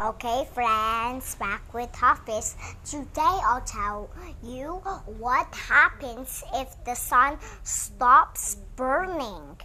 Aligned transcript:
Okay, 0.00 0.46
friends, 0.54 1.34
back 1.34 1.74
with 1.74 1.92
Hafiz. 1.92 2.54
Today 2.84 3.40
I'll 3.42 3.62
tell 3.62 4.08
you 4.44 4.74
what 5.18 5.52
happens 5.52 6.44
if 6.54 6.68
the 6.84 6.94
sun 6.94 7.36
stops 7.64 8.58
burning. 8.76 9.58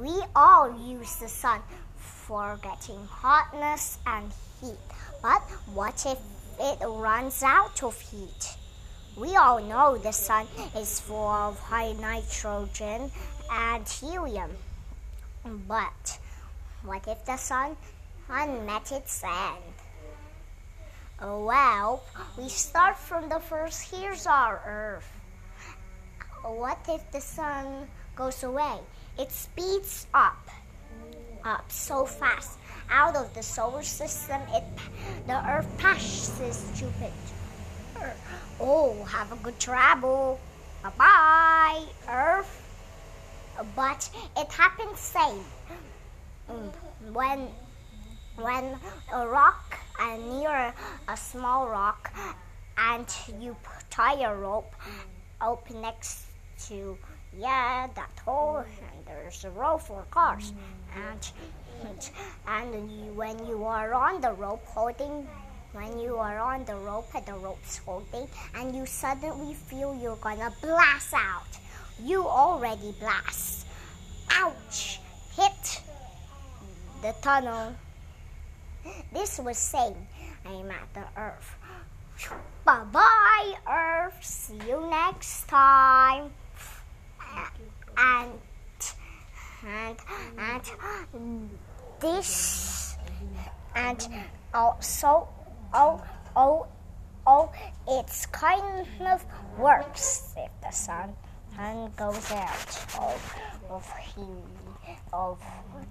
We 0.00 0.14
all 0.36 0.70
use 0.86 1.16
the 1.16 1.26
sun 1.26 1.60
for 1.96 2.60
getting 2.62 3.04
hotness 3.06 3.98
and 4.06 4.30
heat. 4.60 4.78
But 5.22 5.42
what 5.74 6.06
if 6.06 6.18
it 6.60 6.78
runs 6.86 7.42
out 7.42 7.82
of 7.82 8.00
heat? 8.00 8.54
We 9.16 9.34
all 9.34 9.60
know 9.60 9.98
the 9.98 10.12
sun 10.12 10.46
is 10.76 11.00
full 11.00 11.26
of 11.26 11.58
high 11.58 11.94
nitrogen 11.94 13.10
and 13.50 13.88
helium. 13.88 14.52
But 15.66 16.20
what 16.84 17.08
if 17.08 17.24
the 17.24 17.36
sun 17.36 17.76
met 18.28 18.86
sand. 19.08 19.58
end? 21.20 21.46
Well, 21.46 22.02
we 22.36 22.48
start 22.48 22.96
from 22.96 23.28
the 23.28 23.40
first. 23.40 23.90
Here's 23.90 24.26
our 24.26 24.60
Earth. 24.66 25.10
What 26.42 26.78
if 26.88 27.10
the 27.10 27.20
sun 27.20 27.88
goes 28.14 28.42
away? 28.42 28.78
It 29.18 29.32
speeds 29.32 30.06
up, 30.14 30.48
up 31.44 31.64
so 31.72 32.04
fast 32.04 32.58
out 32.90 33.16
of 33.16 33.34
the 33.34 33.42
solar 33.42 33.82
system. 33.82 34.40
It 34.54 34.64
the 35.26 35.38
Earth 35.50 35.68
passes 35.78 36.70
Jupiter. 36.78 38.14
Oh, 38.60 39.02
have 39.04 39.32
a 39.32 39.36
good 39.36 39.58
travel. 39.58 40.38
Bye 40.82 40.92
bye, 40.96 41.84
Earth. 42.08 42.62
But 43.74 44.08
it 44.36 44.52
happens 44.52 45.00
same 45.00 45.44
mm, 46.48 46.70
when 47.12 47.48
when 48.38 48.76
a 49.12 49.26
rock 49.26 49.78
and 50.00 50.38
near 50.38 50.72
a 51.08 51.16
small 51.16 51.68
rock 51.68 52.12
and 52.76 53.06
you 53.40 53.56
tie 53.90 54.20
a 54.22 54.34
rope 54.34 54.72
up 55.40 55.68
next 55.70 56.26
to 56.68 56.96
yeah 57.36 57.88
that 57.94 58.12
hole 58.24 58.58
and 58.58 59.06
there's 59.06 59.44
a 59.44 59.50
rope 59.50 59.82
for 59.82 60.04
cars 60.10 60.52
and 60.96 61.30
and 62.46 62.90
you, 62.90 63.12
when 63.14 63.38
you 63.46 63.64
are 63.64 63.92
on 63.94 64.20
the 64.20 64.32
rope 64.32 64.64
holding 64.66 65.26
when 65.72 65.98
you 65.98 66.16
are 66.16 66.38
on 66.38 66.64
the 66.64 66.74
rope 66.76 67.08
and 67.14 67.26
the 67.26 67.34
rope's 67.34 67.78
holding 67.78 68.26
and 68.54 68.74
you 68.74 68.86
suddenly 68.86 69.54
feel 69.54 69.94
you're 69.94 70.16
gonna 70.16 70.52
blast 70.62 71.12
out. 71.12 71.46
You 72.02 72.26
already 72.26 72.94
blast. 72.98 73.66
Ouch! 74.30 75.00
Hit 75.36 75.82
the 77.02 77.14
tunnel. 77.20 77.74
This 79.12 79.38
was 79.38 79.58
saying 79.58 80.06
I'm 80.44 80.70
at 80.70 80.94
the 80.94 81.04
earth. 81.16 81.56
Bye 82.64 82.84
bye, 82.92 83.54
Earth. 83.70 84.18
See 84.20 84.58
you 84.66 84.88
next 84.90 85.48
time. 85.48 86.30
And 87.96 88.38
and 89.64 89.98
and 90.38 91.50
this 92.00 92.96
and 93.74 94.08
also 94.54 95.28
oh, 95.74 96.02
oh, 96.36 96.66
oh, 97.26 97.52
it's 97.88 98.26
kind 98.26 98.86
of 99.00 99.24
works 99.58 100.34
if 100.36 100.50
the 100.62 100.70
sun, 100.70 101.14
sun 101.56 101.92
goes 101.96 102.30
out 102.32 102.86
of, 102.98 103.34
of 103.70 103.92
of 105.12 105.38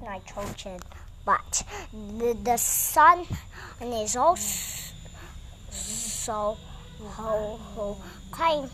nitrogen. 0.01 0.79
But 1.27 1.63
the, 1.91 2.37
the 2.41 2.55
sun 2.55 3.25
is 3.83 4.15
also 4.15 4.95
so 5.69 6.57
kind 8.31 8.69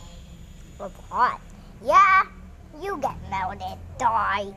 of 0.79 0.93
hot. 1.09 1.41
Yeah, 1.83 2.21
you 2.79 2.99
get 3.01 3.17
melted, 3.31 3.79
die. 3.97 4.53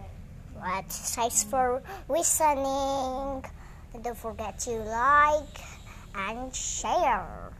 But 0.60 0.92
thanks 0.92 1.42
for 1.44 1.82
listening. 2.06 3.44
Don't 4.02 4.18
forget 4.18 4.58
to 4.68 4.72
like 4.92 5.56
and 6.14 6.54
share. 6.54 7.50